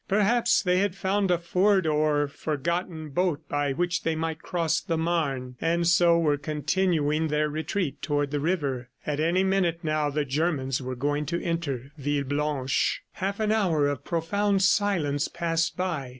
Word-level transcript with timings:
Perhaps 0.07 0.63
they 0.63 0.79
had 0.79 0.95
found 0.95 1.29
a 1.29 1.37
ford 1.37 1.85
or 1.85 2.27
forgotten 2.27 3.09
boat 3.09 3.47
by 3.47 3.71
which 3.71 4.01
they 4.01 4.15
might 4.15 4.41
cross 4.41 4.81
the 4.81 4.97
Maine, 4.97 5.55
and 5.61 5.87
so 5.87 6.17
were 6.17 6.39
continuing 6.39 7.27
their 7.27 7.47
retreat 7.47 8.01
toward 8.01 8.31
the 8.31 8.39
river. 8.39 8.89
At 9.05 9.19
any 9.19 9.43
minute 9.43 9.81
now 9.83 10.09
the 10.09 10.25
Germans 10.25 10.81
were 10.81 10.95
going 10.95 11.27
to 11.27 11.43
enter 11.43 11.91
Villeblanche. 11.99 13.01
Half 13.11 13.39
an 13.39 13.51
hour 13.51 13.87
of 13.87 14.03
profound 14.03 14.63
silence 14.63 15.27
passed 15.27 15.77
by. 15.77 16.09